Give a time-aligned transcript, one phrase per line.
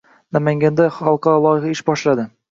[0.35, 2.33] Namanganda xalqaro loyiha ish boshlading